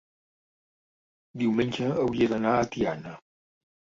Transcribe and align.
diumenge 1.41 1.91
hauria 2.05 2.31
d'anar 2.33 2.53
a 2.57 2.65
Tiana. 2.77 3.13